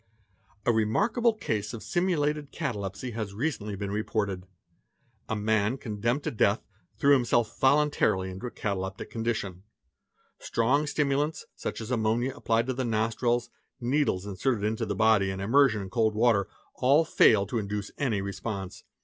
[0.35, 4.47] | "A remarkable case of simulated catalepsy has recently been reported.—
[5.29, 6.65] A man condemned to death
[6.97, 9.61] threw himself voluntarily into a cataleptic— condition.
[10.39, 15.29] Strong stimulants, such as ammonia applied to the nostrils, ~ needles inserted into the body,
[15.29, 18.83] and immersion in cold water, all failed to induce any response.